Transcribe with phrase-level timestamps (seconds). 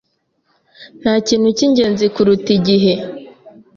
[1.01, 2.93] Ntakintu cyingenzi kuruta igihe.